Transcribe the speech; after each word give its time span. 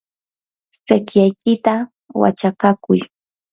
tsiqllaykita 0.85 1.73
wachakakuy. 2.21 2.99